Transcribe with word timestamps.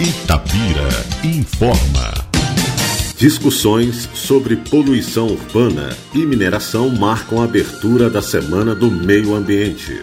Itapira 0.00 0.88
informa. 1.22 2.12
Discussões 3.16 4.08
sobre 4.12 4.56
poluição 4.56 5.28
urbana 5.28 5.96
e 6.12 6.26
mineração 6.26 6.90
marcam 6.90 7.40
a 7.40 7.44
abertura 7.44 8.10
da 8.10 8.20
Semana 8.20 8.74
do 8.74 8.90
Meio 8.90 9.36
Ambiente. 9.36 10.02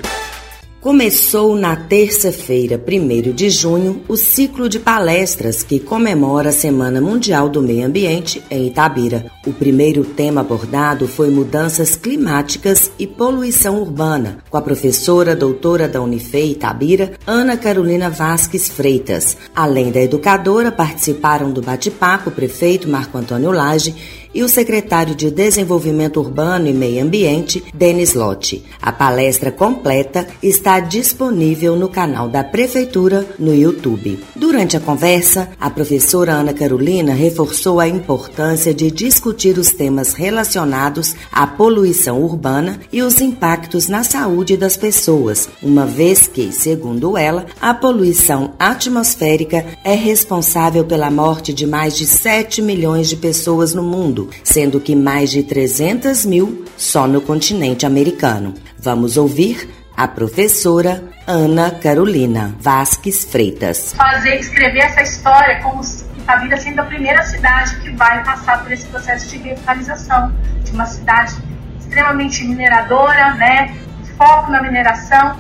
Começou 0.82 1.56
na 1.56 1.76
terça-feira, 1.76 2.76
1 2.84 3.34
de 3.34 3.52
junho, 3.52 4.02
o 4.08 4.18
ciclo 4.18 4.68
de 4.68 4.80
palestras 4.80 5.62
que 5.62 5.80
comemora 5.80 6.50
a 6.50 6.52
Semana 6.52 7.00
Mundial 7.00 7.50
do 7.50 7.62
Meio 7.62 7.86
Ambiente 7.86 8.42
em 8.50 8.66
Itabira. 8.66 9.28
O 9.46 9.54
primeiro 9.54 10.04
tema 10.04 10.42
abordado 10.42 11.08
foi 11.08 11.30
mudanças 11.30 11.96
climáticas 11.96 12.92
e 12.98 13.06
poluição 13.06 13.80
urbana, 13.80 14.40
com 14.50 14.58
a 14.58 14.62
professora 14.62 15.36
doutora 15.36 15.88
da 15.88 16.02
Unife 16.02 16.52
Itabira, 16.54 17.12
Ana 17.28 17.56
Carolina 17.58 18.10
Vasques 18.10 18.68
Freitas. 18.68 19.38
Além 19.56 19.92
da 19.92 20.02
educadora, 20.02 20.72
participaram 20.72 21.52
do 21.52 21.62
bate-papo 21.62 22.30
o 22.30 22.34
prefeito 22.34 22.90
Marco 22.90 23.20
Antônio 23.20 23.52
Lage 23.52 23.94
e 24.34 24.44
o 24.44 24.50
secretário 24.50 25.14
de 25.14 25.30
Desenvolvimento 25.30 26.20
Urbano 26.20 26.68
e 26.68 26.74
Meio 26.74 27.04
Ambiente, 27.04 27.64
Denis 27.74 28.14
Lotti. 28.14 28.64
A 28.82 28.92
palestra 28.92 29.52
completa 29.52 30.26
está 30.42 30.71
disponível 30.80 31.76
no 31.76 31.90
canal 31.90 32.30
da 32.30 32.44
Prefeitura 32.44 33.28
no 33.40 33.54
YouTube. 33.54 34.20
Durante 34.36 34.78
a 34.78 34.80
conversa, 34.80 35.50
a 35.60 35.70
professora 35.70 36.34
Ana 36.34 36.54
Carolina 36.54 37.14
reforçou 37.14 37.80
a 37.80 37.88
importância 37.88 38.74
de 38.74 38.92
discutir 38.92 39.58
os 39.58 39.72
temas 39.72 40.14
relacionados 40.14 41.16
à 41.32 41.48
poluição 41.48 42.22
urbana 42.22 42.80
e 42.92 43.02
os 43.02 43.20
impactos 43.22 43.88
na 43.88 44.04
saúde 44.04 44.56
das 44.56 44.78
pessoas, 44.78 45.50
uma 45.64 45.86
vez 45.86 46.28
que, 46.28 46.52
segundo 46.52 47.18
ela, 47.18 47.46
a 47.60 47.74
poluição 47.74 48.54
atmosférica 48.60 49.66
é 49.84 49.96
responsável 49.96 50.84
pela 50.86 51.10
morte 51.10 51.54
de 51.54 51.66
mais 51.66 51.98
de 51.98 52.06
7 52.06 52.62
milhões 52.62 53.10
de 53.10 53.16
pessoas 53.16 53.74
no 53.74 53.82
mundo 53.84 54.02
mundo, 54.12 54.30
sendo 54.44 54.80
que 54.80 54.96
mais 54.96 55.32
de 55.32 55.44
300 55.44 56.26
mil 56.26 56.66
só 56.78 57.08
no 57.08 57.22
continente 57.22 57.86
americano. 57.86 58.54
Vamos 58.78 59.18
ouvir 59.18 59.70
a 59.96 60.08
professora 60.08 61.04
Ana 61.28 61.72
Carolina 61.72 62.56
Vasques 62.60 63.26
Freitas. 63.26 63.94
Fazer, 63.94 64.36
escrever 64.36 64.80
essa 64.80 65.02
história 65.02 65.60
como 65.62 65.82
Itabira 66.18 66.58
sendo 66.58 66.82
a 66.82 66.86
primeira 66.86 67.24
cidade 67.24 67.76
que 67.78 67.90
vai 67.92 68.24
passar 68.24 68.64
por 68.64 68.72
esse 68.72 68.86
processo 68.88 69.30
de 69.30 69.38
revitalização, 69.38 70.34
de 70.64 70.72
uma 70.72 70.86
cidade 70.86 71.36
extremamente 71.80 72.44
mineradora, 72.44 73.34
né, 73.34 73.76
foco 74.18 74.52
na 74.52 74.62
mineração, 74.62 75.36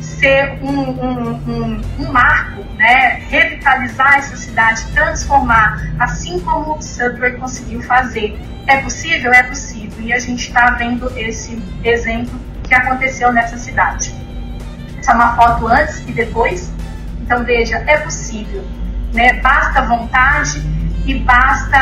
ser 0.00 0.58
um, 0.62 0.80
um, 0.80 1.30
um, 1.46 1.82
um 1.98 2.12
marco, 2.12 2.62
né? 2.76 3.22
revitalizar 3.28 4.18
essa 4.18 4.36
cidade, 4.36 4.84
transformar, 4.92 5.94
assim 5.98 6.40
como 6.40 6.76
o 6.76 6.82
Subway 6.82 7.32
conseguiu 7.32 7.82
fazer. 7.82 8.38
É 8.66 8.78
possível? 8.78 9.32
É 9.32 9.42
possível. 9.42 10.04
E 10.04 10.12
a 10.12 10.18
gente 10.18 10.48
está 10.48 10.70
vendo 10.72 11.10
esse 11.16 11.62
exemplo 11.84 12.38
que 12.66 12.74
aconteceu 12.74 13.32
nessa 13.32 13.56
cidade. 13.56 14.14
Essa 14.98 15.12
é 15.12 15.14
uma 15.14 15.36
foto 15.36 15.66
antes 15.68 16.00
e 16.06 16.12
depois. 16.12 16.72
Então, 17.20 17.44
veja, 17.44 17.76
é 17.86 17.98
possível. 17.98 18.64
Né? 19.12 19.34
Basta 19.40 19.82
vontade 19.82 20.62
e 21.06 21.14
basta 21.20 21.76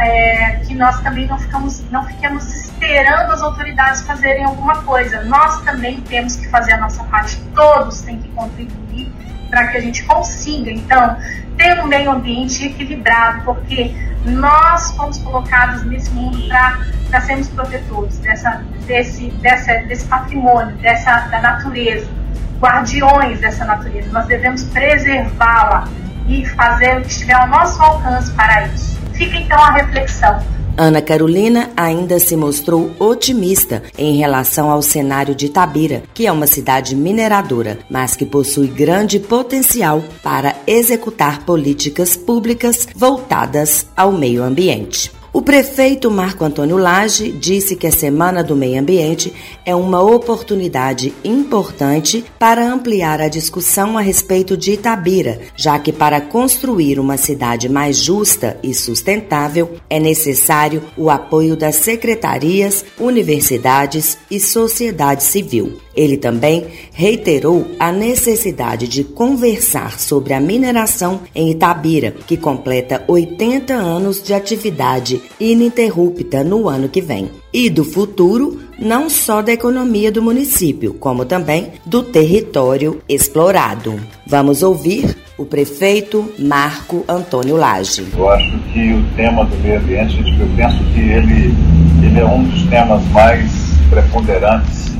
é, 0.00 0.60
que 0.66 0.74
nós 0.74 1.00
também 1.00 1.26
não, 1.26 1.38
ficamos, 1.38 1.82
não 1.90 2.04
fiquemos 2.04 2.44
esperando 2.52 3.32
as 3.32 3.40
autoridades 3.40 4.02
fazerem 4.02 4.44
alguma 4.44 4.82
coisa. 4.82 5.22
Nós 5.22 5.62
também 5.62 6.00
temos 6.02 6.36
que 6.36 6.48
fazer 6.48 6.72
a 6.72 6.78
nossa 6.78 7.04
parte, 7.04 7.40
todos 7.54 8.00
têm 8.02 8.18
que 8.18 8.28
contribuir 8.30 9.12
para 9.54 9.68
que 9.68 9.76
a 9.76 9.80
gente 9.80 10.02
consiga, 10.02 10.68
então, 10.68 11.16
ter 11.56 11.80
um 11.80 11.86
meio 11.86 12.10
ambiente 12.10 12.66
equilibrado, 12.66 13.42
porque 13.44 13.94
nós 14.24 14.90
fomos 14.96 15.18
colocados 15.18 15.84
nesse 15.84 16.10
mundo 16.10 16.48
para 16.48 17.20
sermos 17.20 17.46
protetores 17.50 18.18
dessa, 18.18 18.64
desse, 18.84 19.30
dessa, 19.40 19.74
desse 19.86 20.06
patrimônio, 20.06 20.74
dessa, 20.78 21.20
da 21.28 21.40
natureza, 21.40 22.10
guardiões 22.58 23.38
dessa 23.38 23.64
natureza. 23.64 24.08
Nós 24.10 24.26
devemos 24.26 24.64
preservá-la 24.64 25.84
e 26.26 26.44
fazer 26.46 26.98
o 26.98 27.02
que 27.02 27.08
estiver 27.08 27.34
ao 27.34 27.46
nosso 27.46 27.80
alcance 27.80 28.32
para 28.32 28.66
isso. 28.66 29.00
Fica 29.12 29.36
então 29.36 29.62
a 29.62 29.70
reflexão. 29.70 30.42
Ana 30.76 31.00
Carolina 31.00 31.70
ainda 31.76 32.18
se 32.18 32.36
mostrou 32.36 32.90
otimista 32.98 33.82
em 33.96 34.16
relação 34.16 34.70
ao 34.70 34.82
cenário 34.82 35.34
de 35.34 35.48
Tabira, 35.48 36.02
que 36.12 36.26
é 36.26 36.32
uma 36.32 36.48
cidade 36.48 36.96
mineradora, 36.96 37.78
mas 37.88 38.16
que 38.16 38.26
possui 38.26 38.66
grande 38.66 39.20
potencial 39.20 40.02
para 40.22 40.56
executar 40.66 41.44
políticas 41.44 42.16
públicas 42.16 42.88
voltadas 42.94 43.86
ao 43.96 44.10
meio 44.10 44.42
ambiente. 44.42 45.12
O 45.34 45.42
prefeito 45.42 46.12
Marco 46.12 46.44
Antônio 46.44 46.76
Lage 46.76 47.32
disse 47.32 47.74
que 47.74 47.88
a 47.88 47.90
Semana 47.90 48.40
do 48.40 48.54
Meio 48.54 48.80
Ambiente 48.80 49.34
é 49.66 49.74
uma 49.74 50.00
oportunidade 50.00 51.12
importante 51.24 52.24
para 52.38 52.64
ampliar 52.64 53.20
a 53.20 53.26
discussão 53.26 53.98
a 53.98 54.00
respeito 54.00 54.56
de 54.56 54.74
Itabira, 54.74 55.40
já 55.56 55.76
que 55.76 55.90
para 55.92 56.20
construir 56.20 57.00
uma 57.00 57.16
cidade 57.16 57.68
mais 57.68 57.96
justa 57.96 58.56
e 58.62 58.72
sustentável 58.72 59.72
é 59.90 59.98
necessário 59.98 60.84
o 60.96 61.10
apoio 61.10 61.56
das 61.56 61.74
secretarias, 61.76 62.84
universidades 62.96 64.16
e 64.30 64.38
sociedade 64.38 65.24
civil. 65.24 65.80
Ele 65.96 66.16
também 66.16 66.66
reiterou 66.92 67.66
a 67.78 67.92
necessidade 67.92 68.88
de 68.88 69.04
conversar 69.04 69.98
sobre 69.98 70.32
a 70.32 70.40
mineração 70.40 71.20
em 71.34 71.50
Itabira, 71.50 72.12
que 72.26 72.36
completa 72.36 73.04
80 73.06 73.74
anos 73.74 74.22
de 74.22 74.34
atividade 74.34 75.23
ininterrupta 75.38 76.42
no 76.44 76.68
ano 76.68 76.88
que 76.88 77.00
vem, 77.00 77.30
e 77.52 77.68
do 77.70 77.84
futuro 77.84 78.60
não 78.78 79.08
só 79.08 79.40
da 79.40 79.52
economia 79.52 80.10
do 80.10 80.22
município, 80.22 80.94
como 80.94 81.24
também 81.24 81.72
do 81.86 82.02
território 82.02 83.00
explorado. 83.08 84.00
Vamos 84.26 84.62
ouvir 84.62 85.16
o 85.36 85.44
prefeito 85.44 86.32
Marco 86.38 87.04
Antônio 87.08 87.56
Lage. 87.56 88.06
Eu 88.16 88.28
acho 88.30 88.58
que 88.72 88.92
o 88.92 89.04
tema 89.16 89.44
do 89.44 89.56
meio 89.56 89.78
ambiente, 89.78 90.16
eu 90.18 90.48
penso 90.56 90.78
que 90.92 91.00
ele, 91.00 91.54
ele 92.02 92.20
é 92.20 92.24
um 92.24 92.44
dos 92.44 92.62
temas 92.66 93.04
mais 93.08 93.50
preponderantes 93.90 94.92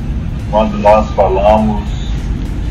quando 0.51 0.77
nós 0.79 1.09
falamos 1.11 1.83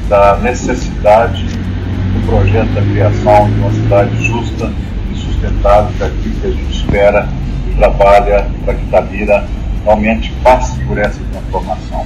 da 0.08 0.36
necessidade 0.38 1.44
do 1.44 2.26
projeto 2.26 2.68
da 2.74 2.82
criação 2.82 3.50
de 3.50 3.58
uma 3.58 3.72
cidade 3.72 4.24
justa 4.24 4.72
e 5.12 5.16
sustentável, 5.16 5.92
que 5.96 6.02
é 6.02 6.06
aquilo 6.06 6.34
que 6.40 6.46
a 6.46 6.50
gente 6.50 6.76
espera 6.76 7.28
trabalha 7.76 8.46
para 8.64 8.74
que 8.74 8.86
Tabira 8.86 9.44
realmente 9.84 10.32
passe 10.42 10.78
por 10.80 10.98
essa 10.98 11.20
transformação. 11.30 12.04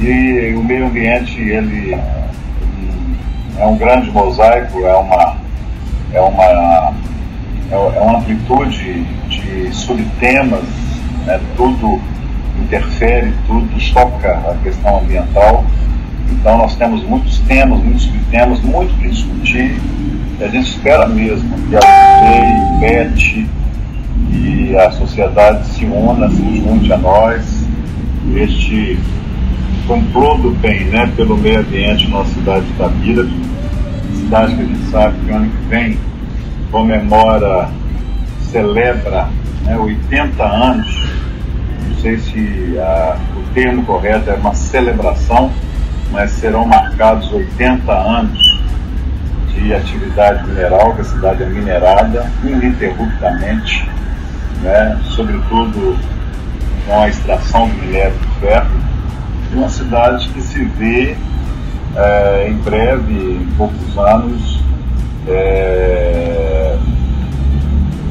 E 0.00 0.54
o 0.56 0.62
meio 0.62 0.86
ambiente, 0.86 1.40
ele 1.40 1.98
é 3.58 3.66
um 3.66 3.76
grande 3.76 4.10
mosaico, 4.10 4.84
é 4.86 4.94
uma, 4.94 5.36
é 6.12 6.20
uma, 6.20 6.94
é 7.70 8.00
uma 8.00 8.18
amplitude 8.18 9.02
de 9.28 9.74
subtemas, 9.74 10.64
né, 11.26 11.40
tudo 11.56 12.00
interfere, 12.62 13.32
tudo 13.46 13.68
toca 13.92 14.32
a 14.32 14.54
questão 14.62 14.98
ambiental. 14.98 15.64
Então 16.30 16.58
nós 16.58 16.76
temos 16.76 17.02
muitos 17.02 17.38
temas, 17.40 17.80
muitos 17.80 18.02
subtemas, 18.02 18.60
muito 18.60 18.94
que 18.98 19.08
discutir. 19.08 19.80
A 20.40 20.46
gente 20.46 20.70
espera 20.70 21.06
mesmo 21.08 21.48
que 21.68 21.76
a 21.76 21.80
lei, 22.20 22.80
PET 22.80 23.48
a 24.86 24.90
sociedade 24.92 25.66
se 25.66 25.84
una, 25.84 26.30
se 26.30 26.60
junte 26.60 26.92
a 26.92 26.98
nós. 26.98 27.66
Este 28.36 28.98
complô 29.86 30.36
do 30.36 30.50
bem 30.50 30.84
né, 30.84 31.10
pelo 31.16 31.36
meio 31.36 31.60
ambiente 31.60 32.08
na 32.08 32.24
cidade 32.26 32.66
de 32.66 32.72
Itabira, 32.72 33.26
cidade 34.14 34.54
que 34.54 34.62
a 34.62 34.64
gente 34.64 34.90
sabe 34.90 35.18
que 35.24 35.30
ano 35.32 35.50
que 35.50 35.68
vem 35.68 35.98
comemora, 36.70 37.70
celebra 38.42 39.28
né, 39.64 39.76
80 39.76 40.44
anos. 40.44 41.08
Sei 42.02 42.18
se 42.18 42.78
a, 42.78 43.16
o 43.36 43.54
termo 43.54 43.84
correto 43.84 44.30
é 44.30 44.34
uma 44.34 44.54
celebração, 44.54 45.50
mas 46.12 46.30
serão 46.32 46.64
marcados 46.66 47.32
80 47.32 47.92
anos 47.92 48.58
de 49.54 49.74
atividade 49.74 50.46
mineral, 50.46 50.94
que 50.94 51.00
a 51.00 51.04
cidade 51.04 51.42
é 51.42 51.46
minerada 51.46 52.30
ininterruptamente, 52.44 53.88
né, 54.62 55.00
sobretudo 55.04 55.98
com 56.86 57.00
a 57.00 57.08
extração 57.08 57.68
do 57.68 57.74
minério 57.74 58.14
de 58.18 58.40
ferro, 58.40 58.70
e 59.52 59.56
uma 59.56 59.68
cidade 59.68 60.28
que 60.28 60.40
se 60.40 60.64
vê 60.64 61.16
é, 61.96 62.48
em 62.50 62.54
breve, 62.54 63.12
em 63.12 63.48
poucos 63.56 63.98
anos, 63.98 64.62
é, 65.26 66.76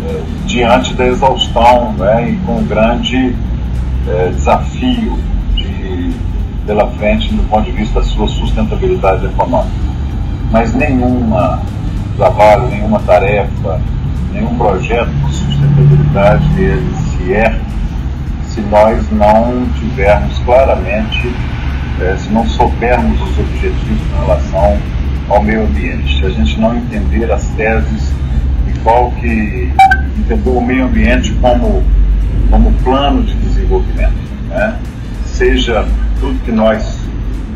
é, 0.06 0.22
diante 0.46 0.94
da 0.94 1.08
exaustão 1.08 1.94
né, 1.94 2.32
e 2.32 2.36
com 2.46 2.64
grande 2.64 3.36
é, 4.08 4.30
desafio 4.30 5.18
de, 5.56 6.14
pela 6.66 6.90
frente 6.92 7.34
do 7.34 7.44
ponto 7.50 7.66
de 7.66 7.72
vista 7.72 8.00
da 8.00 8.06
sua 8.06 8.28
sustentabilidade 8.28 9.26
econômica. 9.26 9.88
Mas 10.52 10.74
nenhuma 10.74 11.62
trabalho, 12.16 12.68
nenhuma 12.70 13.00
tarefa, 13.00 13.80
nenhum 14.38 14.56
projeto 14.58 15.10
de 15.10 15.34
sustentabilidade 15.34 16.62
ele 16.62 16.96
se 16.96 17.32
ergue 17.32 17.68
se 18.48 18.62
nós 18.62 19.12
não 19.12 19.68
tivermos 19.80 20.38
claramente, 20.40 21.32
eh, 22.02 22.16
se 22.18 22.30
não 22.30 22.48
soubermos 22.48 23.22
os 23.22 23.40
objetivos 23.40 24.02
em 24.12 24.20
relação 24.20 24.78
ao 25.30 25.44
meio 25.44 25.64
ambiente. 25.64 26.20
Se 26.20 26.26
a 26.26 26.30
gente 26.30 26.60
não 26.60 26.76
entender 26.76 27.32
as 27.32 27.46
teses 27.50 28.12
e 28.68 28.80
qual 28.80 29.12
que 29.12 29.72
entender 30.18 30.50
o 30.50 30.62
meio 30.62 30.86
ambiente 30.86 31.32
como, 31.42 31.84
como 32.50 32.72
plano 32.84 33.24
de 33.24 33.34
desenvolvimento, 33.36 34.18
né? 34.50 34.78
seja 35.26 35.86
tudo 36.20 36.40
que 36.44 36.52
nós 36.52 36.97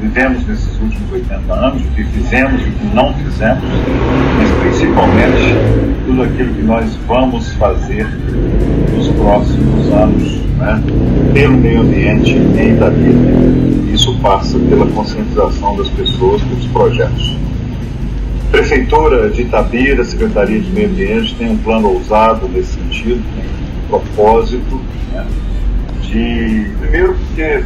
vivemos 0.02 0.46
nesses 0.48 0.82
últimos 0.82 1.12
80 1.12 1.54
anos, 1.54 1.82
o 1.84 1.88
que 1.90 2.04
fizemos 2.06 2.60
e 2.62 2.70
o 2.70 2.72
que 2.72 2.96
não 2.96 3.14
fizemos, 3.14 3.64
mas 4.38 4.52
principalmente 4.60 5.56
tudo 6.08 6.24
aquilo 6.24 6.54
que 6.56 6.64
nós 6.64 6.96
vamos 7.08 7.54
fazer 7.54 8.08
nos 8.96 9.08
próximos 9.10 9.88
anos, 9.94 10.42
né, 10.58 10.84
pelo 11.34 11.58
meio 11.58 11.82
ambiente 11.82 12.32
em 12.32 12.74
Itabira. 12.74 13.94
Isso 13.94 14.18
passa 14.18 14.58
pela 14.58 14.88
conscientização 14.88 15.78
das 15.78 15.90
pessoas 15.90 16.42
pelos 16.42 16.66
projetos. 16.68 17.38
Prefeitura 18.50 19.30
de 19.30 19.44
Itabira, 19.44 20.04
Secretaria 20.04 20.60
de 20.60 20.70
Meio 20.72 20.90
Ambiente 20.90 21.36
tem 21.36 21.52
um 21.52 21.58
plano 21.58 21.90
ousado 21.90 22.50
nesse 22.50 22.74
sentido, 22.74 23.22
tem 23.36 23.46
um 23.46 23.88
propósito 23.88 24.82
né, 25.14 25.26
de, 26.02 26.68
primeiro 26.80 27.14
porque 27.14 27.64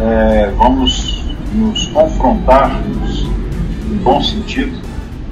é, 0.00 0.52
vamos 0.56 1.07
nos 1.54 1.86
confrontarmos, 1.86 3.26
em 3.90 3.96
bom 3.98 4.22
sentido, 4.22 4.78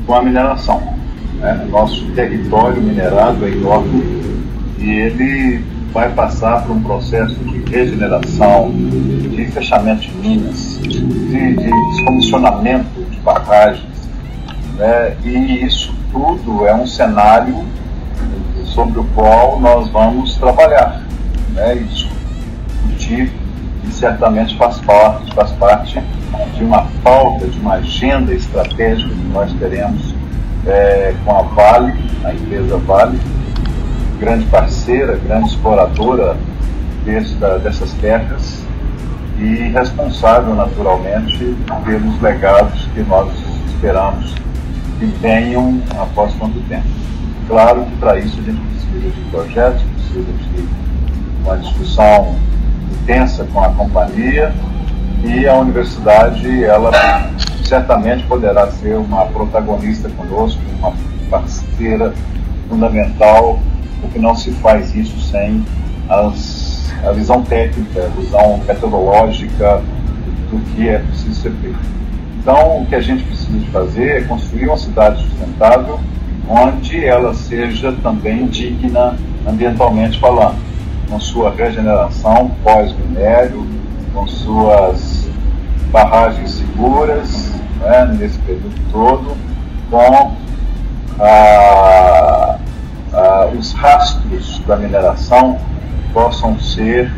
com 0.06 0.14
a 0.14 0.22
mineração. 0.22 0.94
Né? 1.34 1.66
Nosso 1.70 2.04
território 2.12 2.80
minerado 2.80 3.44
é 3.44 3.50
enorme 3.50 4.02
e 4.78 4.90
ele 4.90 5.64
vai 5.92 6.10
passar 6.12 6.62
por 6.62 6.76
um 6.76 6.82
processo 6.82 7.34
de 7.34 7.58
regeneração, 7.70 8.70
de 8.70 9.46
fechamento 9.46 10.02
de 10.02 10.12
minas, 10.12 10.78
de, 10.82 11.00
de 11.00 11.54
descomissionamento 11.54 13.00
de 13.10 13.16
barragens. 13.20 14.08
Né? 14.76 15.16
E 15.24 15.64
isso 15.64 15.94
tudo 16.12 16.66
é 16.66 16.74
um 16.74 16.86
cenário 16.86 17.64
sobre 18.64 19.00
o 19.00 19.04
qual 19.14 19.58
nós 19.60 19.88
vamos 19.88 20.34
trabalhar 20.36 21.02
né? 21.54 21.76
e 21.76 21.84
discutir 21.84 23.32
e 23.86 23.92
certamente 23.92 24.56
faz 24.56 24.78
parte, 24.80 25.34
faz 25.34 25.52
parte 25.52 26.02
de 26.56 26.64
uma 26.64 26.84
falta 27.02 27.46
de 27.46 27.58
uma 27.58 27.74
agenda 27.74 28.34
estratégica 28.34 29.08
que 29.08 29.28
nós 29.32 29.52
teremos 29.54 30.14
é, 30.66 31.14
com 31.24 31.36
a 31.36 31.42
Vale, 31.42 31.94
a 32.24 32.34
empresa 32.34 32.76
Vale, 32.78 33.18
grande 34.18 34.44
parceira, 34.46 35.16
grande 35.16 35.50
exploradora 35.50 36.36
desta, 37.04 37.58
dessas 37.58 37.92
terras 37.94 38.64
e 39.38 39.68
responsável 39.68 40.54
naturalmente 40.54 41.56
pelos 41.84 42.20
legados 42.20 42.88
que 42.94 43.02
nós 43.02 43.30
esperamos 43.68 44.34
que 44.98 45.04
venham 45.20 45.80
após 45.98 46.32
quanto 46.34 46.58
tempo. 46.68 46.86
Claro 47.46 47.84
que 47.84 47.96
para 47.96 48.18
isso 48.18 48.40
a 48.40 48.42
gente 48.42 48.60
precisa 48.60 49.10
de 49.10 49.30
projetos, 49.30 49.82
precisa 49.82 50.32
de 50.32 50.68
uma 51.44 51.58
discussão 51.58 52.34
intensa 53.06 53.46
com 53.52 53.62
a 53.62 53.68
companhia 53.68 54.52
e 55.22 55.46
a 55.46 55.54
universidade 55.54 56.64
ela 56.64 56.90
certamente 57.64 58.24
poderá 58.24 58.68
ser 58.72 58.96
uma 58.96 59.26
protagonista 59.26 60.08
conosco, 60.10 60.60
uma 60.80 60.92
parceira 61.30 62.12
fundamental, 62.68 63.60
porque 64.00 64.18
não 64.18 64.34
se 64.34 64.50
faz 64.54 64.92
isso 64.94 65.20
sem 65.20 65.64
as, 66.08 66.92
a 67.04 67.12
visão 67.12 67.42
técnica, 67.42 68.06
a 68.06 68.20
visão 68.20 68.58
metodológica 68.66 69.80
do 70.50 70.58
que 70.74 70.88
é 70.88 70.98
preciso 70.98 71.42
ser 71.42 71.52
feito. 71.62 71.78
Então, 72.40 72.82
o 72.82 72.86
que 72.86 72.96
a 72.96 73.00
gente 73.00 73.22
precisa 73.22 73.66
fazer 73.72 74.08
é 74.16 74.20
construir 74.22 74.66
uma 74.66 74.78
cidade 74.78 75.22
sustentável, 75.22 76.00
onde 76.48 77.04
ela 77.04 77.34
seja 77.34 77.92
também 78.02 78.46
digna 78.46 79.16
ambientalmente 79.46 80.18
falando 80.18 80.65
com 81.08 81.20
sua 81.20 81.50
regeneração 81.50 82.50
pós-minério, 82.62 83.66
com 84.12 84.26
suas 84.26 85.28
barragens 85.90 86.52
seguras 86.52 87.52
né, 87.80 88.16
nesse 88.18 88.38
período 88.40 88.90
todo, 88.90 89.36
com 89.90 90.34
ah, 91.20 92.58
ah, 93.12 93.50
os 93.56 93.72
rastros 93.72 94.60
da 94.66 94.76
mineração 94.76 95.58
possam 96.12 96.58
ser 96.58 97.12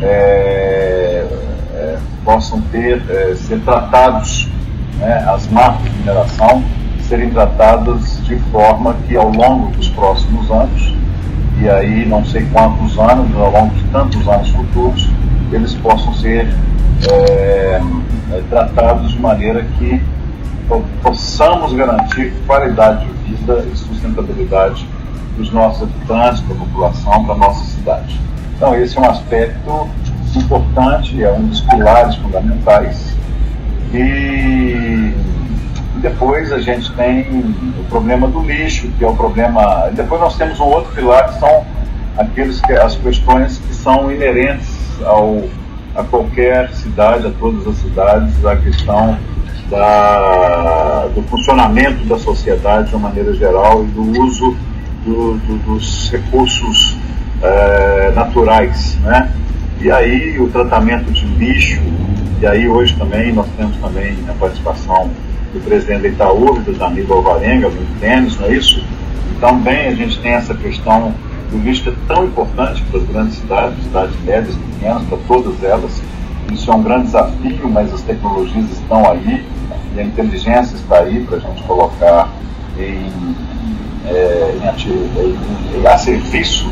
é, 0.00 1.26
é, 1.74 1.98
possam 2.24 2.60
ter 2.72 3.02
é, 3.08 3.34
ser 3.36 3.60
tratados 3.60 4.48
né, 4.98 5.24
as 5.28 5.46
marcas 5.48 5.84
de 5.84 5.98
mineração 5.98 6.64
serem 7.08 7.30
tratadas 7.30 8.20
de 8.24 8.36
forma 8.50 8.94
que 9.06 9.16
ao 9.16 9.30
longo 9.30 9.70
dos 9.72 9.88
próximos 9.90 10.50
anos 10.50 10.94
e 11.62 11.70
aí 11.70 12.04
não 12.06 12.24
sei 12.24 12.44
quantos 12.52 12.98
anos, 12.98 13.36
ao 13.36 13.52
longo 13.52 13.72
de 13.72 13.84
tantos 13.84 14.26
anos 14.26 14.48
futuros, 14.48 15.08
eles 15.52 15.72
possam 15.74 16.12
ser 16.14 16.48
é, 17.08 17.80
tratados 18.50 19.12
de 19.12 19.20
maneira 19.20 19.64
que 19.78 20.02
possamos 21.02 21.72
garantir 21.72 22.32
qualidade 22.48 23.06
de 23.06 23.34
vida 23.34 23.64
e 23.72 23.76
sustentabilidade 23.76 24.88
dos 25.36 25.52
nossos 25.52 25.84
habitantes, 25.84 26.40
da 26.48 26.54
população, 26.56 27.24
da 27.26 27.34
nossa 27.36 27.64
cidade. 27.64 28.20
Então 28.56 28.74
esse 28.74 28.98
é 28.98 29.00
um 29.00 29.08
aspecto 29.08 29.88
importante, 30.34 31.22
é 31.22 31.30
um 31.30 31.46
dos 31.46 31.60
pilares 31.60 32.16
fundamentais 32.16 33.16
e 33.94 35.14
depois 36.02 36.52
a 36.52 36.58
gente 36.58 36.92
tem 36.94 37.24
o 37.78 37.84
problema 37.88 38.26
do 38.26 38.40
lixo, 38.40 38.88
que 38.98 39.04
é 39.04 39.08
o 39.08 39.14
problema. 39.14 39.88
Depois 39.92 40.20
nós 40.20 40.36
temos 40.36 40.58
um 40.58 40.64
outro 40.64 40.92
pilar 40.92 41.32
que 41.32 41.38
são 41.38 41.64
aqueles 42.18 42.60
que, 42.60 42.72
as 42.72 42.96
questões 42.96 43.58
que 43.58 43.72
são 43.72 44.10
inerentes 44.10 44.68
ao, 45.04 45.44
a 45.94 46.02
qualquer 46.02 46.70
cidade, 46.72 47.28
a 47.28 47.30
todas 47.30 47.66
as 47.68 47.76
cidades, 47.76 48.44
a 48.44 48.56
questão 48.56 49.16
da, 49.70 51.06
do 51.14 51.22
funcionamento 51.22 52.04
da 52.04 52.18
sociedade 52.18 52.88
de 52.88 52.96
uma 52.96 53.08
maneira 53.08 53.32
geral 53.34 53.84
e 53.84 53.86
do 53.86 54.02
uso 54.22 54.56
do, 55.04 55.34
do, 55.34 55.58
dos 55.64 56.10
recursos 56.10 56.98
é, 57.40 58.12
naturais, 58.14 58.98
né? 59.02 59.30
E 59.80 59.90
aí 59.90 60.38
o 60.38 60.48
tratamento 60.48 61.10
de 61.12 61.24
lixo, 61.26 61.80
e 62.40 62.46
aí 62.46 62.68
hoje 62.68 62.94
também 62.96 63.32
nós 63.32 63.46
temos 63.56 63.76
também 63.76 64.16
a 64.28 64.32
participação 64.32 65.10
do 65.52 65.60
presidente 65.60 66.08
Itaú, 66.08 66.58
do 66.60 66.72
Danilo 66.72 67.14
Alvarenga, 67.14 67.68
do 67.68 68.00
tênis, 68.00 68.38
não 68.38 68.46
é 68.46 68.54
isso? 68.54 68.82
Também 69.40 69.88
a 69.88 69.94
gente 69.94 70.18
tem 70.20 70.32
essa 70.32 70.54
questão 70.54 71.14
é 71.54 71.92
tão 72.08 72.24
importante 72.24 72.82
para 72.90 73.00
as 73.00 73.06
grandes 73.06 73.34
cidades, 73.34 73.84
cidades 73.84 74.14
médias, 74.24 74.56
pequenas, 74.56 75.02
para 75.04 75.18
todas 75.28 75.62
elas. 75.62 76.02
Isso 76.50 76.70
é 76.70 76.74
um 76.74 76.82
grande 76.82 77.04
desafio, 77.04 77.68
mas 77.68 77.92
as 77.92 78.00
tecnologias 78.02 78.70
estão 78.70 79.10
aí 79.10 79.44
e 79.94 80.00
a 80.00 80.02
inteligência 80.02 80.74
está 80.76 81.00
aí 81.00 81.22
para 81.24 81.36
a 81.36 81.40
gente 81.40 81.62
colocar 81.64 82.30
em, 82.78 83.10
é, 84.06 84.54
em, 84.62 85.78
em, 85.78 85.86
a 85.86 85.98
serviço 85.98 86.70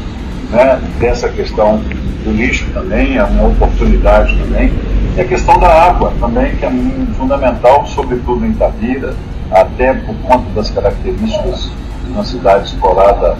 né, 0.50 0.80
dessa 0.98 1.28
questão 1.28 1.82
do 2.24 2.32
lixo 2.32 2.66
também, 2.72 3.18
é 3.18 3.24
uma 3.24 3.48
oportunidade 3.48 4.36
também 4.38 4.72
e 5.16 5.20
a 5.20 5.24
questão 5.24 5.58
da 5.58 5.68
água 5.68 6.12
também, 6.20 6.54
que 6.56 6.64
é 6.64 6.70
fundamental, 7.16 7.86
sobretudo 7.86 8.44
em 8.44 8.50
Itabira, 8.50 9.14
até 9.50 9.92
por 9.94 10.14
conta 10.16 10.48
das 10.54 10.70
características 10.70 11.70
de 12.04 12.12
uma 12.12 12.24
cidade 12.24 12.68
explorada 12.68 13.36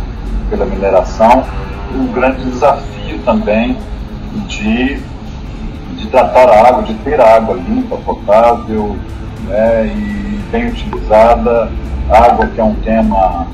pela 0.49 0.67
mineração, 0.67 1.45
um 1.95 2.07
grande 2.13 2.45
desafio 2.45 3.19
também 3.25 3.77
de, 4.49 5.01
de 5.97 6.07
tratar 6.09 6.49
a 6.49 6.69
água, 6.69 6.83
de 6.83 6.95
ter 6.95 7.21
água 7.21 7.55
limpa, 7.55 7.97
potável 7.99 8.97
né, 9.47 9.87
e 9.87 10.41
bem 10.51 10.69
utilizada, 10.69 11.71
água 12.11 12.47
que 12.49 12.61
é 12.61 12.65
um 12.65 12.75
tema 12.77 13.47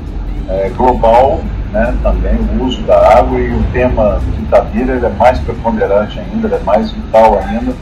é, 0.49 0.71
global, 0.71 1.41
né, 1.73 1.95
também 2.03 2.35
o 2.35 2.65
uso 2.65 2.81
da 2.83 3.19
água. 3.19 3.39
E 3.39 3.53
o 3.53 3.63
tema 3.73 4.21
de 4.35 4.43
Itabira 4.43 4.95
ele 4.95 5.07
é 5.07 5.11
mais 5.11 5.39
preponderante 5.41 6.19
ainda, 6.19 6.47
ele 6.47 6.55
é 6.55 6.61
mais 6.61 6.91
vital 6.91 7.39
ainda, 7.39 7.75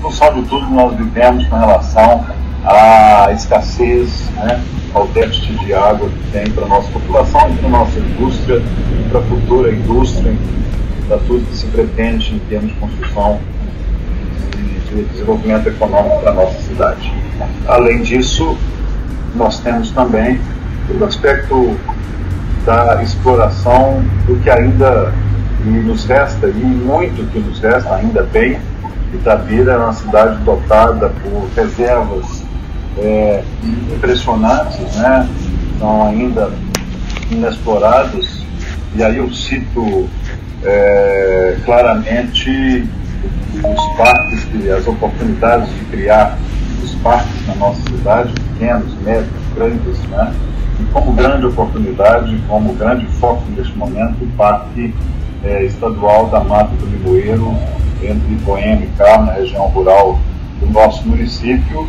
função 0.00 0.34
de 0.34 0.42
tudo 0.48 0.66
que 0.66 0.72
nós 0.72 0.96
vivemos 0.96 1.46
com 1.46 1.56
relação 1.56 2.24
à 2.64 3.32
escassez, 3.32 4.28
né, 4.36 4.62
ao 4.94 5.06
déficit 5.08 5.58
de 5.64 5.74
água 5.74 6.08
que 6.08 6.30
tem 6.32 6.50
para 6.50 6.64
a 6.64 6.68
nossa 6.68 6.90
população 6.90 7.50
e 7.50 7.56
para 7.56 7.66
a 7.66 7.70
nossa 7.70 7.98
indústria, 7.98 8.62
para 9.10 9.20
a 9.20 9.22
futura 9.22 9.72
indústria, 9.72 10.34
para 11.06 11.18
tudo 11.18 11.46
que 11.46 11.56
se 11.56 11.66
pretende 11.66 12.34
em 12.34 12.38
termos 12.40 12.70
de 12.70 12.76
construção 12.76 13.38
de 14.88 15.02
desenvolvimento 15.04 15.68
econômico 15.68 16.20
para 16.20 16.30
a 16.30 16.34
nossa 16.34 16.58
cidade. 16.62 17.12
Além 17.66 18.02
disso, 18.02 18.56
nós 19.34 19.60
temos 19.60 19.90
também 19.90 20.40
o 20.98 21.04
aspecto 21.04 21.76
da 22.64 23.02
exploração 23.02 24.02
do 24.26 24.36
que 24.36 24.50
ainda 24.50 25.12
nos 25.64 26.04
resta, 26.06 26.48
e 26.48 26.52
muito 26.52 27.30
que 27.30 27.38
nos 27.38 27.60
resta, 27.60 27.94
ainda 27.94 28.22
bem. 28.22 28.58
Itabira 29.12 29.72
é 29.72 29.76
uma 29.76 29.92
cidade 29.92 30.42
dotada 30.44 31.10
por 31.22 31.48
reservas 31.56 32.42
é, 32.98 33.42
impressionantes, 33.94 34.96
né? 34.96 35.28
São 35.78 36.08
ainda 36.08 36.50
inexplorados, 37.30 38.44
e 38.94 39.02
aí 39.02 39.18
eu 39.18 39.32
cito 39.32 40.08
é, 40.64 41.56
claramente 41.64 42.88
os 43.54 43.96
parques, 43.96 44.46
as 44.70 44.86
oportunidades 44.86 45.68
de 45.74 45.84
criar 45.86 46.38
os 46.82 46.94
parques 46.96 47.46
na 47.46 47.54
nossa 47.56 47.80
cidade, 47.82 48.32
pequenos, 48.32 48.94
médios, 49.02 49.30
grandes, 49.54 49.98
né? 50.08 50.34
E 50.80 50.84
como 50.92 51.12
grande 51.12 51.46
oportunidade, 51.46 52.40
como 52.48 52.72
grande 52.74 53.06
foco 53.18 53.44
neste 53.56 53.76
momento, 53.76 54.22
o 54.22 54.26
Parque 54.36 54.94
é, 55.42 55.64
Estadual 55.64 56.28
da 56.28 56.40
Mata 56.40 56.74
do 56.76 56.86
Limoeiro, 56.86 57.56
entre 58.02 58.34
Boêmia 58.44 58.86
e 58.86 58.96
Carmo, 58.96 59.26
na 59.26 59.32
região 59.32 59.66
rural 59.66 60.18
do 60.60 60.66
nosso 60.70 61.06
município, 61.06 61.88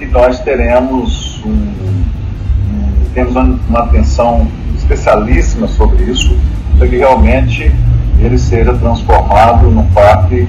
e 0.00 0.06
nós 0.06 0.40
teremos 0.40 1.42
um, 1.44 1.50
um, 1.50 2.94
temos 3.14 3.34
uma 3.34 3.80
atenção 3.80 4.46
especialíssima 4.76 5.66
sobre 5.68 6.04
isso, 6.04 6.36
para 6.78 6.86
que 6.86 6.96
realmente 6.96 7.72
ele 8.20 8.38
seja 8.38 8.74
transformado 8.74 9.70
num 9.70 9.86
parque 9.90 10.48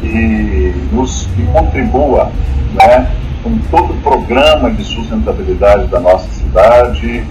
que, 0.00 0.74
nos, 0.92 1.28
que 1.34 1.42
contribua 1.46 2.30
né, 2.74 3.08
com 3.42 3.58
todo 3.70 3.92
o 3.92 3.96
programa 3.98 4.70
de 4.70 4.84
sustentabilidade 4.84 5.86
da 5.86 6.00
nossa 6.00 6.28
cidade, 6.30 7.24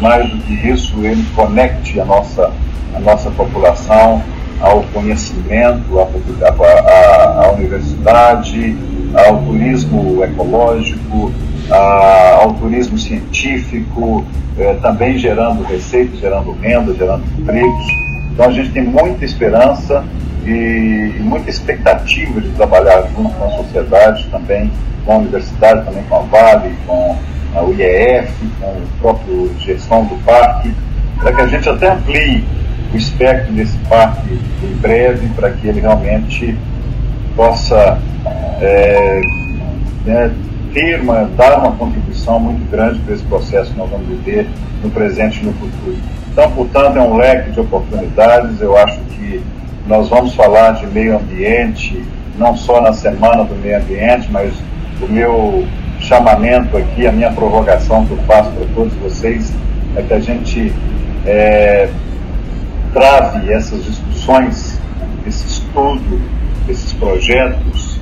mais 0.00 0.28
do 0.28 0.38
que 0.38 0.54
isso, 0.68 0.94
ele 1.04 1.24
conecte 1.34 2.00
a 2.00 2.04
nossa, 2.04 2.50
a 2.94 3.00
nossa 3.00 3.30
população 3.30 4.22
ao 4.62 4.82
conhecimento, 4.94 5.98
à, 5.98 7.50
universidade, 7.52 8.76
ao 9.12 9.42
turismo 9.42 10.22
ecológico, 10.22 11.32
ao 11.68 12.54
turismo 12.54 12.96
científico, 12.96 14.24
eh, 14.58 14.76
também 14.80 15.18
gerando 15.18 15.64
receitas, 15.64 16.20
gerando 16.20 16.52
renda, 16.60 16.94
gerando 16.94 17.24
empregos. 17.38 17.86
Então 18.32 18.46
a 18.46 18.52
gente 18.52 18.70
tem 18.70 18.84
muita 18.84 19.24
esperança 19.24 20.04
e, 20.46 21.14
e 21.16 21.22
muita 21.22 21.50
expectativa 21.50 22.40
de 22.40 22.48
trabalhar 22.50 23.02
junto 23.16 23.34
com 23.34 23.44
a 23.44 23.50
sociedade 23.50 24.26
também, 24.30 24.70
com 25.04 25.12
a 25.12 25.16
universidade, 25.16 25.84
também 25.84 26.04
com 26.04 26.16
a 26.16 26.20
Vale, 26.20 26.74
com 26.86 27.16
a 27.54 27.62
UIEF, 27.62 28.32
com 28.60 28.66
o 28.66 28.82
próprio 29.00 29.50
gestão 29.58 30.04
do 30.04 30.16
parque, 30.24 30.72
para 31.18 31.32
que 31.32 31.40
a 31.40 31.46
gente 31.46 31.68
até 31.68 31.90
amplie 31.90 32.44
o 32.92 32.96
espectro 32.96 33.52
desse 33.52 33.76
parque 33.88 34.38
em 34.62 34.76
breve, 34.76 35.28
para 35.34 35.50
que 35.50 35.66
ele 35.66 35.80
realmente 35.80 36.56
possa 37.34 37.98
é, 38.60 39.20
né, 40.04 40.30
ter 40.72 41.00
uma, 41.00 41.24
dar 41.36 41.58
uma 41.58 41.72
contribuição 41.72 42.38
muito 42.38 42.70
grande 42.70 42.98
para 43.00 43.14
esse 43.14 43.24
processo 43.24 43.72
que 43.72 43.78
nós 43.78 43.90
vamos 43.90 44.06
viver 44.06 44.46
no 44.82 44.90
presente 44.90 45.40
e 45.42 45.46
no 45.46 45.52
futuro. 45.54 45.96
Então, 46.30 46.50
portanto, 46.52 46.96
é 46.96 47.00
um 47.00 47.16
leque 47.16 47.50
de 47.50 47.60
oportunidades. 47.60 48.60
Eu 48.60 48.76
acho 48.76 48.98
que 49.00 49.42
nós 49.86 50.08
vamos 50.08 50.34
falar 50.34 50.72
de 50.72 50.86
meio 50.86 51.16
ambiente, 51.16 52.02
não 52.38 52.56
só 52.56 52.80
na 52.80 52.92
Semana 52.92 53.44
do 53.44 53.54
Meio 53.56 53.78
Ambiente, 53.78 54.28
mas 54.30 54.52
o 55.00 55.06
meu 55.10 55.66
chamamento 56.00 56.76
aqui, 56.76 57.06
a 57.06 57.12
minha 57.12 57.30
provocação 57.30 58.04
que 58.06 58.12
eu 58.12 58.18
faço 58.18 58.50
para 58.50 58.66
todos 58.74 58.92
vocês 58.94 59.52
é 59.96 60.02
que 60.02 60.14
a 60.14 60.20
gente 60.20 60.72
é, 61.26 61.88
trave 62.92 63.52
essas 63.52 63.84
discussões, 63.84 64.80
esse 65.26 65.46
estudo, 65.46 66.20
esses 66.68 66.92
projetos, 66.92 67.98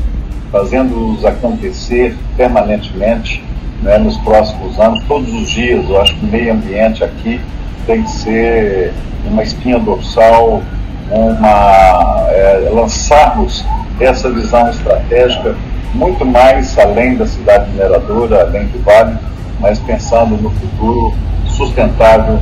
fazendo-os 0.50 1.24
acontecer 1.24 2.16
permanentemente 2.36 3.42
né, 3.82 3.98
nos 3.98 4.16
próximos 4.18 4.78
anos, 4.78 5.02
todos 5.04 5.32
os 5.32 5.48
dias. 5.48 5.88
Eu 5.88 6.00
acho 6.00 6.14
que 6.16 6.26
o 6.26 6.28
meio 6.28 6.52
ambiente 6.52 7.04
aqui 7.04 7.40
tem 7.86 8.02
que 8.02 8.10
ser 8.10 8.92
uma 9.26 9.42
espinha 9.42 9.78
dorsal 9.78 10.62
uma, 11.10 12.26
é, 12.28 12.70
lançarmos 12.72 13.64
essa 13.98 14.30
visão 14.30 14.70
estratégica 14.70 15.56
muito 15.92 16.24
mais 16.24 16.78
além 16.78 17.16
da 17.16 17.26
cidade 17.26 17.68
mineradora, 17.70 18.42
além 18.42 18.66
do 18.68 18.82
vale, 18.84 19.18
mas 19.58 19.78
pensando 19.80 20.36
no 20.40 20.50
futuro 20.50 21.12
sustentável 21.48 22.38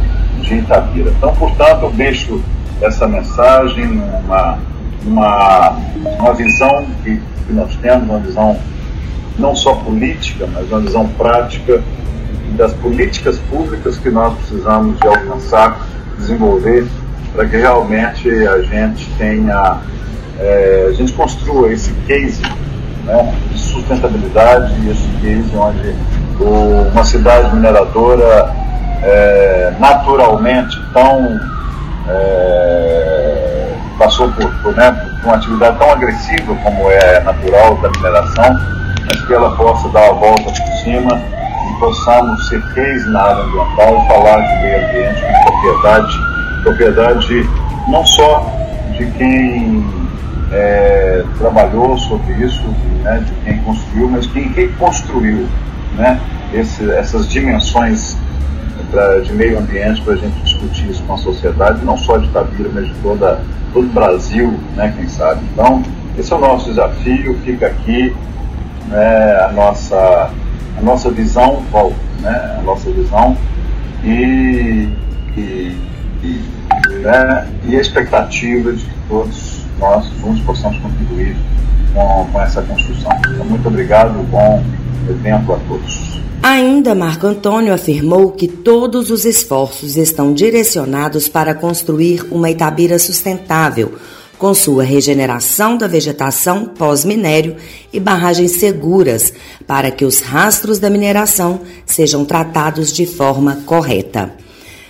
de 0.48 0.56
Itabira. 0.56 1.10
Então, 1.16 1.34
portanto, 1.34 1.82
eu 1.82 1.90
deixo 1.90 2.40
essa 2.80 3.06
mensagem, 3.06 3.84
uma, 4.24 4.58
uma, 5.04 5.76
uma 6.18 6.34
visão 6.34 6.86
que, 7.02 7.20
que 7.46 7.52
nós 7.52 7.74
temos, 7.76 8.08
uma 8.08 8.18
visão 8.18 8.58
não 9.38 9.54
só 9.54 9.74
política, 9.74 10.48
mas 10.52 10.68
uma 10.70 10.80
visão 10.80 11.06
prática 11.08 11.82
das 12.56 12.72
políticas 12.74 13.38
públicas 13.50 13.98
que 13.98 14.10
nós 14.10 14.36
precisamos 14.38 14.98
de 14.98 15.06
alcançar, 15.06 15.86
desenvolver 16.16 16.86
para 17.34 17.46
que 17.46 17.56
realmente 17.56 18.28
a 18.48 18.62
gente 18.62 19.08
tenha, 19.16 19.80
é, 20.40 20.86
a 20.88 20.92
gente 20.92 21.12
construa 21.12 21.72
esse 21.72 21.92
case 22.06 22.42
né, 23.04 23.34
de 23.52 23.58
sustentabilidade, 23.58 24.74
esse 24.88 25.08
case 25.20 25.56
onde 25.56 25.94
o, 26.40 26.88
uma 26.90 27.04
cidade 27.04 27.54
mineradora 27.54 28.52
é, 29.02 29.72
naturalmente 29.78 30.80
tão 30.92 31.40
é, 32.08 33.74
passou 33.98 34.30
por, 34.32 34.50
por, 34.62 34.74
né, 34.76 34.90
por 34.92 35.28
uma 35.28 35.36
atividade 35.36 35.78
tão 35.78 35.90
agressiva 35.90 36.54
como 36.62 36.90
é 36.90 37.20
natural 37.20 37.76
da 37.76 37.90
mineração, 37.90 38.58
mas 39.06 39.26
que 39.26 39.32
ela 39.32 39.54
possa 39.56 39.88
dar 39.88 40.08
a 40.08 40.12
volta 40.12 40.44
por 40.44 40.72
cima 40.84 41.20
e 41.68 41.80
possamos 41.80 42.48
ser 42.48 42.62
case 42.74 43.08
na 43.10 43.22
área 43.22 43.42
ambiental 43.42 44.02
e 44.02 44.08
falar 44.08 44.40
de 44.40 44.62
meio 44.62 44.86
ambiente 44.86 45.20
com 45.20 45.50
propriedade 45.50 46.38
propriedade 46.62 47.48
não 47.88 48.04
só 48.04 48.46
de 48.96 49.06
quem 49.12 49.84
é, 50.52 51.24
trabalhou 51.38 51.96
sobre 51.98 52.32
isso, 52.34 52.62
né, 53.02 53.22
de 53.24 53.32
quem 53.44 53.58
construiu, 53.62 54.08
mas 54.10 54.26
quem, 54.26 54.52
quem 54.52 54.68
construiu 54.72 55.46
né, 55.94 56.20
esse, 56.52 56.90
essas 56.92 57.28
dimensões 57.28 58.16
pra, 58.90 59.20
de 59.20 59.32
meio 59.32 59.58
ambiente 59.58 60.02
para 60.02 60.14
a 60.14 60.16
gente 60.16 60.40
discutir 60.42 60.90
isso 60.90 61.02
com 61.04 61.14
a 61.14 61.18
sociedade, 61.18 61.84
não 61.84 61.96
só 61.96 62.16
de 62.16 62.26
Itabira, 62.26 62.70
mas 62.72 62.86
de 62.86 62.94
toda, 63.02 63.40
todo 63.72 63.86
o 63.86 63.92
Brasil, 63.92 64.58
né, 64.74 64.92
quem 64.96 65.08
sabe. 65.08 65.40
Então, 65.52 65.82
esse 66.18 66.32
é 66.32 66.36
o 66.36 66.40
nosso 66.40 66.68
desafio, 66.70 67.38
fica 67.44 67.66
aqui 67.66 68.14
né, 68.88 69.38
a, 69.44 69.52
nossa, 69.52 70.30
a 70.76 70.80
nossa 70.82 71.10
visão, 71.10 71.62
né, 72.20 72.56
a 72.58 72.62
nossa 72.62 72.90
visão 72.90 73.36
e, 74.04 74.88
e 75.36 75.88
e, 76.22 76.40
né, 77.02 77.48
e 77.64 77.76
a 77.76 77.80
expectativa 77.80 78.72
de 78.72 78.84
que 78.84 78.94
todos 79.08 79.64
nós 79.78 80.06
juntos 80.20 80.40
possamos 80.42 80.78
contribuir 80.78 81.36
com, 81.94 82.28
com 82.32 82.40
essa 82.40 82.62
construção. 82.62 83.12
Então, 83.28 83.44
muito 83.44 83.68
obrigado, 83.68 84.12
bom 84.30 84.62
evento 85.08 85.52
a 85.52 85.58
todos. 85.68 86.18
Ainda 86.42 86.94
Marco 86.94 87.26
Antônio 87.26 87.74
afirmou 87.74 88.30
que 88.30 88.46
todos 88.46 89.10
os 89.10 89.24
esforços 89.24 89.96
estão 89.96 90.32
direcionados 90.32 91.28
para 91.28 91.54
construir 91.54 92.24
uma 92.30 92.50
Itabira 92.50 92.98
sustentável, 92.98 93.94
com 94.38 94.54
sua 94.54 94.84
regeneração 94.84 95.76
da 95.76 95.88
vegetação 95.88 96.64
pós-minério 96.64 97.56
e 97.92 97.98
barragens 97.98 98.52
seguras, 98.52 99.32
para 99.66 99.90
que 99.90 100.04
os 100.04 100.20
rastros 100.20 100.78
da 100.78 100.88
mineração 100.88 101.60
sejam 101.84 102.24
tratados 102.24 102.92
de 102.92 103.04
forma 103.04 103.62
correta. 103.66 104.32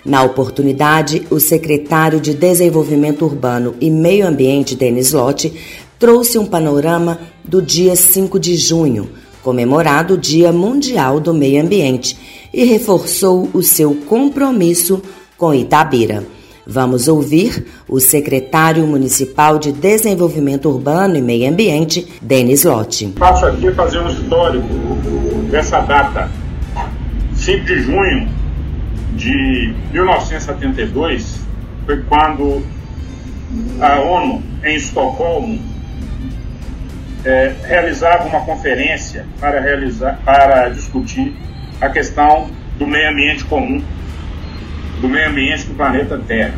Na 0.04 0.22
oportunidade, 0.22 1.26
o 1.30 1.40
secretário 1.40 2.20
de 2.20 2.34
Desenvolvimento 2.34 3.24
Urbano 3.24 3.74
e 3.80 3.90
Meio 3.90 4.26
Ambiente, 4.26 4.76
Denis 4.76 5.12
Lotti, 5.12 5.52
trouxe 5.98 6.38
um 6.38 6.46
panorama 6.46 7.18
do 7.44 7.60
dia 7.60 7.96
5 7.96 8.38
de 8.38 8.56
junho, 8.56 9.10
comemorado 9.42 10.14
o 10.14 10.18
Dia 10.18 10.52
Mundial 10.52 11.20
do 11.20 11.32
Meio 11.34 11.62
Ambiente, 11.62 12.16
e 12.52 12.64
reforçou 12.64 13.48
o 13.52 13.62
seu 13.62 13.94
compromisso 13.94 15.02
com 15.36 15.54
Itabira. 15.54 16.24
Vamos 16.66 17.08
ouvir 17.08 17.66
o 17.88 17.98
secretário 17.98 18.86
municipal 18.86 19.58
de 19.58 19.72
Desenvolvimento 19.72 20.68
Urbano 20.68 21.16
e 21.16 21.22
Meio 21.22 21.50
Ambiente, 21.50 22.06
Denis 22.20 22.64
Lotti. 22.64 23.06
Passo 23.18 23.46
aqui 23.46 23.72
fazer 23.72 24.00
um 24.00 24.08
histórico 24.08 24.68
dessa 25.50 25.80
data, 25.80 26.30
5 27.34 27.64
de 27.64 27.80
junho 27.80 28.28
de 29.14 29.74
1972 29.92 31.40
foi 31.86 32.02
quando 32.02 32.62
a 33.80 34.00
ONU, 34.00 34.42
em 34.62 34.76
Estocolmo, 34.76 35.58
é, 37.28 37.54
realizava 37.62 38.24
uma 38.24 38.40
conferência 38.40 39.26
para, 39.38 39.60
realizar, 39.60 40.18
para 40.24 40.70
discutir 40.70 41.36
a 41.78 41.90
questão 41.90 42.50
do 42.78 42.86
meio 42.86 43.10
ambiente 43.10 43.44
comum 43.44 43.82
do 45.00 45.08
meio 45.08 45.28
ambiente 45.28 45.66
do 45.66 45.74
planeta 45.74 46.18
Terra. 46.26 46.54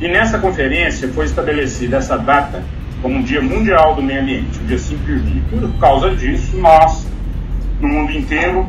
E 0.00 0.08
nessa 0.08 0.38
conferência 0.38 1.08
foi 1.08 1.26
estabelecida 1.26 1.96
essa 1.96 2.16
data 2.16 2.62
como 3.00 3.16
um 3.16 3.22
Dia 3.22 3.42
Mundial 3.42 3.94
do 3.94 4.02
Meio 4.02 4.22
Ambiente, 4.22 4.58
o 4.60 4.64
dia 4.64 4.78
5 4.78 5.04
de 5.04 5.18
junho. 5.18 5.44
Por 5.50 5.78
causa 5.80 6.14
disso, 6.14 6.56
nós, 6.56 7.06
no 7.80 7.88
mundo 7.88 8.12
inteiro, 8.12 8.68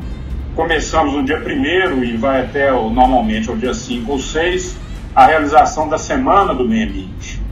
começamos 0.55 1.13
no 1.13 1.24
dia 1.24 1.38
1 1.39 2.03
e 2.03 2.17
vai 2.17 2.41
até 2.41 2.72
normalmente 2.72 3.50
ao 3.50 3.55
dia 3.55 3.74
5 3.74 4.12
ou 4.12 4.20
6, 4.20 4.77
a 5.15 5.27
realização 5.27 5.88
da 5.88 5.98
Semana 5.98 6.53
do 6.53 6.67
Meio 6.67 6.89
Ambiente. 6.89 7.42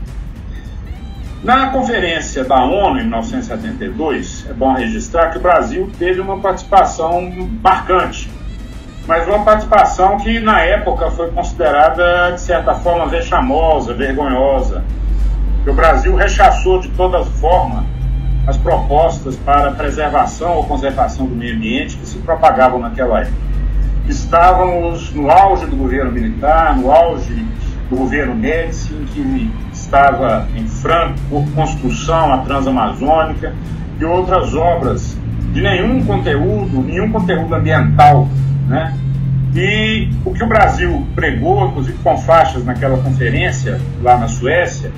Na 1.42 1.70
conferência 1.70 2.44
da 2.44 2.64
ONU 2.64 3.00
em 3.00 3.02
1972, 3.02 4.46
é 4.48 4.52
bom 4.52 4.74
registrar 4.74 5.30
que 5.30 5.38
o 5.38 5.40
Brasil 5.40 5.90
teve 5.98 6.20
uma 6.20 6.38
participação 6.38 7.20
marcante, 7.60 8.30
mas 9.08 9.26
uma 9.26 9.44
participação 9.44 10.18
que 10.18 10.38
na 10.38 10.60
época 10.60 11.10
foi 11.10 11.32
considerada 11.32 12.30
de 12.30 12.40
certa 12.40 12.76
forma 12.76 13.06
vexamosa, 13.06 13.92
vergonhosa. 13.92 14.84
O 15.66 15.72
Brasil 15.72 16.14
rechaçou 16.14 16.78
de 16.78 16.88
toda 16.90 17.24
forma 17.24 17.86
as 18.46 18.56
propostas 18.56 19.34
para 19.34 19.72
preservação 19.72 20.52
ou 20.52 20.64
conservação 20.64 21.26
do 21.26 21.34
meio 21.34 21.56
ambiente 21.56 21.96
que 21.96 22.06
se 22.06 22.18
propagavam 22.18 22.78
naquela 22.78 23.20
época. 23.20 23.36
Estávamos 24.08 25.12
no 25.12 25.28
auge 25.28 25.66
do 25.66 25.74
governo 25.74 26.12
militar, 26.12 26.76
no 26.76 26.92
auge 26.92 27.34
do 27.90 27.96
governo 27.96 28.32
Médici, 28.32 28.94
em 28.94 29.04
que 29.06 29.50
estava 29.92 30.48
em 30.56 30.66
franco 30.66 31.18
por 31.28 31.46
construção 31.50 32.32
a 32.32 32.38
Transamazônica 32.38 33.54
e 34.00 34.04
outras 34.06 34.54
obras 34.54 35.18
de 35.52 35.60
nenhum 35.60 36.02
conteúdo, 36.06 36.80
nenhum 36.80 37.12
conteúdo 37.12 37.54
ambiental, 37.54 38.26
né? 38.66 38.96
E 39.54 40.08
o 40.24 40.32
que 40.32 40.42
o 40.42 40.46
Brasil 40.46 41.06
pregou, 41.14 41.68
inclusive 41.68 41.98
com 42.02 42.16
faixas 42.16 42.64
naquela 42.64 42.96
conferência 42.96 43.78
lá 44.02 44.16
na 44.16 44.28
Suécia, 44.28 44.90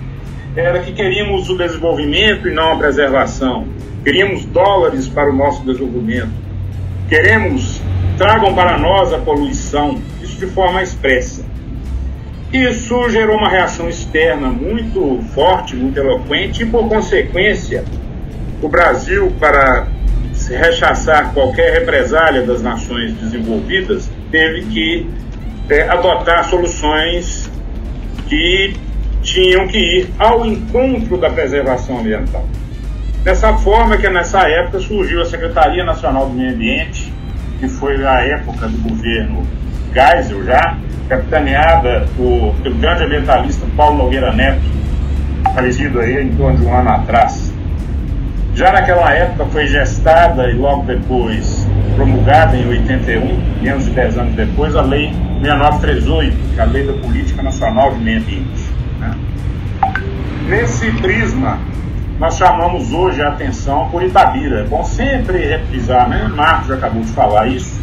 era 0.55 0.79
que 0.79 0.93
queríamos 0.93 1.51
o 1.51 1.59
desenvolvimento 1.59 2.47
e 2.47 2.55
não 2.55 2.75
a 2.75 2.77
preservação. 2.77 3.67
Queríamos 4.05 4.45
dólares 4.45 5.09
para 5.09 5.29
o 5.29 5.35
nosso 5.35 5.65
desenvolvimento. 5.65 6.31
Queremos, 7.09 7.83
tragam 8.17 8.55
para 8.55 8.79
nós 8.79 9.13
a 9.13 9.19
poluição, 9.19 10.01
isso 10.23 10.39
de 10.39 10.47
forma 10.47 10.81
expressa. 10.85 11.44
Isso 12.55 13.11
gerou 13.11 13.37
uma 13.37 13.49
reação 13.49 13.89
externa 13.89 14.47
muito 14.47 15.21
forte, 15.35 15.75
muito 15.75 15.99
eloquente, 15.99 16.63
e 16.63 16.67
por 16.67 16.89
consequência, 16.89 17.85
o 18.63 18.69
Brasil, 18.69 19.33
para 19.41 19.89
rechaçar 20.49 21.35
qualquer 21.35 21.81
represália 21.81 22.43
das 22.43 22.63
nações 22.63 23.13
desenvolvidas, 23.15 24.09
teve 24.31 24.67
que 24.67 25.11
é, 25.69 25.89
adotar 25.89 26.49
soluções 26.49 27.51
que 28.29 28.77
tinham 29.21 29.67
que 29.67 29.79
ir 29.79 30.11
ao 30.17 30.47
encontro 30.47 31.17
da 31.17 31.31
preservação 31.31 31.99
ambiental. 31.99 32.47
Dessa 33.25 33.53
forma 33.55 33.99
que 33.99 34.09
nessa 34.09 34.49
época 34.49 34.79
surgiu 34.79 35.23
a 35.23 35.25
Secretaria 35.25 35.83
Nacional 35.83 36.29
do 36.29 36.35
Meio 36.35 36.55
Ambiente, 36.55 37.13
que 37.59 37.67
foi 37.67 38.07
a 38.07 38.21
época 38.21 38.69
do 38.69 38.79
governo 38.89 39.45
Geisel 39.93 40.45
já, 40.45 40.79
capitaneada 41.09 42.07
por, 42.17 42.55
pelo 42.63 42.77
grande 42.77 43.05
ambientalista 43.05 43.67
Paulo 43.77 43.99
Nogueira 43.99 44.33
Neto, 44.33 44.63
falecido 45.55 46.01
aí 46.01 46.23
em 46.23 46.35
torno 46.37 46.59
de 46.59 46.67
um 46.67 46.75
ano 46.75 46.91
atrás. 46.91 47.53
Já 48.55 48.73
naquela 48.73 49.13
época 49.13 49.47
foi 49.47 49.67
gestada 49.67 50.49
e 50.49 50.55
logo 50.55 50.85
depois 50.85 51.67
promulgada 51.97 52.57
em 52.57 52.69
81, 52.69 53.61
menos 53.61 53.85
de 53.85 53.91
10 53.91 54.19
anos 54.19 54.35
depois, 54.35 54.75
a 54.77 54.83
Lei 54.83 55.13
6938, 55.43 56.37
que 56.55 56.61
é 56.61 56.63
a 56.63 56.67
Lei 56.67 56.87
da 56.87 56.93
Política 56.95 57.43
Nacional 57.43 57.93
de 57.93 58.01
Meio 58.01 58.21
Ambiente. 58.21 58.65
Né? 59.01 59.15
Nesse 60.49 60.91
prisma, 60.93 61.59
nós 62.19 62.37
chamamos 62.37 62.93
hoje 62.93 63.21
a 63.23 63.29
atenção 63.29 63.89
por 63.91 64.03
Itabira. 64.03 64.61
É 64.61 64.65
bom 64.65 64.85
sempre 64.85 65.39
reprisar, 65.39 66.09
né? 66.09 66.31
Marcos 66.35 66.71
acabou 66.71 67.03
de 67.03 67.11
falar 67.11 67.49
isso. 67.49 67.83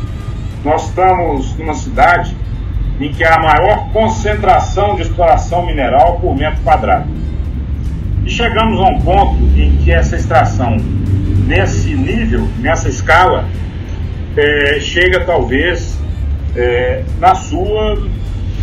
Nós 0.63 0.87
estamos 0.87 1.57
numa 1.57 1.73
cidade 1.73 2.35
em 3.01 3.11
que 3.11 3.23
há 3.23 3.35
a 3.35 3.39
maior 3.39 3.89
concentração 3.91 4.95
de 4.95 5.01
exploração 5.01 5.65
mineral 5.65 6.19
por 6.19 6.35
metro 6.35 6.61
quadrado. 6.61 7.07
E 8.25 8.29
chegamos 8.29 8.79
a 8.79 8.83
um 8.83 9.01
ponto 9.01 9.37
em 9.57 9.77
que 9.77 9.91
essa 9.91 10.15
extração, 10.15 10.77
nesse 11.47 11.95
nível, 11.95 12.47
nessa 12.59 12.87
escala, 12.87 13.45
é, 14.37 14.79
chega 14.79 15.25
talvez 15.25 15.99
é, 16.55 17.03
na 17.19 17.33
sua 17.33 17.97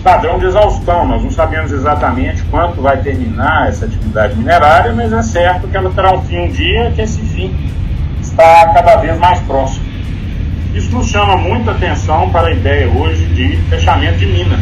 padrão 0.02 0.38
de 0.38 0.46
exaustão. 0.46 1.06
Nós 1.06 1.22
não 1.22 1.30
sabemos 1.30 1.72
exatamente 1.72 2.42
quanto 2.44 2.80
vai 2.80 2.98
terminar 2.98 3.68
essa 3.68 3.86
atividade 3.86 4.36
minerária, 4.36 4.92
mas 4.92 5.12
é 5.12 5.22
certo 5.22 5.66
que 5.66 5.76
ela 5.76 5.90
terá 5.90 6.14
um 6.14 6.22
fim 6.22 6.38
um 6.38 6.48
dia, 6.48 6.92
que 6.94 7.02
esse 7.02 7.20
fim 7.20 7.54
está 8.20 8.72
cada 8.72 8.96
vez 8.96 9.18
mais 9.18 9.40
próximo. 9.40 9.87
Isso 10.78 10.92
nos 10.92 11.08
chama 11.08 11.36
muita 11.36 11.72
atenção 11.72 12.30
para 12.30 12.46
a 12.46 12.52
ideia 12.52 12.88
hoje 12.88 13.24
de 13.34 13.56
fechamento 13.68 14.16
de 14.18 14.26
mina. 14.26 14.56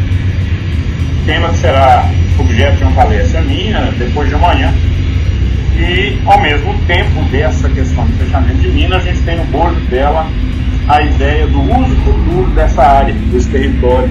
Tema 1.27 1.49
que 1.49 1.57
será 1.57 2.09
objeto 2.39 2.77
de 2.77 2.83
uma 2.85 2.91
palestra 2.93 3.39
minha 3.41 3.93
depois 3.99 4.27
de 4.27 4.33
amanhã. 4.33 4.73
E, 5.77 6.17
ao 6.25 6.41
mesmo 6.41 6.73
tempo 6.87 7.21
dessa 7.25 7.69
questão 7.69 8.03
de 8.07 8.13
fechamento 8.13 8.57
de 8.57 8.67
mina, 8.69 8.95
a 8.95 8.99
gente 8.99 9.21
tem 9.21 9.37
no 9.37 9.43
bojo 9.45 9.79
dela 9.91 10.27
a 10.87 11.03
ideia 11.03 11.45
do 11.45 11.61
uso 11.61 11.95
futuro 11.97 12.49
dessa 12.55 12.81
área, 12.81 13.13
desse 13.13 13.49
território, 13.49 14.09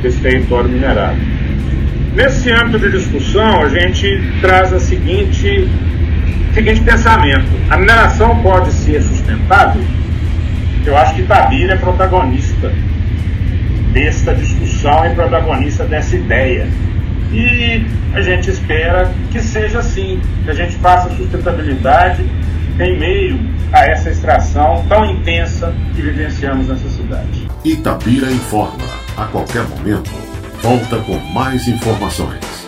desse 0.00 0.20
território 0.22 0.70
minerário. 0.70 1.20
Nesse 2.14 2.50
âmbito 2.50 2.78
de 2.78 2.92
discussão, 2.92 3.60
a 3.60 3.68
gente 3.68 4.08
traz 4.40 4.72
a 4.72 4.80
seguinte, 4.80 5.68
seguinte 6.54 6.80
pensamento: 6.80 7.44
a 7.68 7.76
mineração 7.76 8.40
pode 8.42 8.72
ser 8.72 9.02
sustentável? 9.02 9.82
Eu 10.84 10.96
acho 10.96 11.14
que 11.14 11.22
Tabira 11.22 11.74
é 11.74 11.76
protagonista 11.76 12.72
desta 13.92 14.34
discussão 14.34 15.04
e 15.06 15.14
protagonista 15.14 15.84
dessa 15.84 16.16
ideia. 16.16 16.66
E 17.32 17.86
a 18.14 18.20
gente 18.20 18.50
espera 18.50 19.12
que 19.30 19.40
seja 19.40 19.78
assim, 19.78 20.20
que 20.44 20.50
a 20.50 20.54
gente 20.54 20.76
faça 20.76 21.08
sustentabilidade 21.16 22.24
em 22.78 22.98
meio 22.98 23.38
a 23.72 23.86
essa 23.86 24.10
extração 24.10 24.84
tão 24.88 25.04
intensa 25.04 25.74
que 25.94 26.02
vivenciamos 26.02 26.68
nessa 26.68 26.88
cidade. 26.90 27.48
Itabira 27.64 28.30
informa, 28.30 28.84
a 29.16 29.24
qualquer 29.26 29.62
momento, 29.62 30.10
volta 30.60 30.98
com 30.98 31.18
mais 31.32 31.66
informações. 31.68 32.61